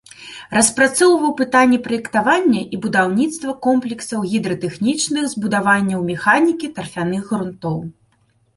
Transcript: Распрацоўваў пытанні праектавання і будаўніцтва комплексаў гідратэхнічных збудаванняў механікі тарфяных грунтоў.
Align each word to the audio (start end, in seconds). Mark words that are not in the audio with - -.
Распрацоўваў 0.57 1.31
пытанні 1.41 1.77
праектавання 1.87 2.61
і 2.77 2.79
будаўніцтва 2.87 3.55
комплексаў 3.67 4.25
гідратэхнічных 4.33 5.23
збудаванняў 5.37 5.99
механікі 6.11 6.75
тарфяных 6.79 7.23
грунтоў. 7.33 7.77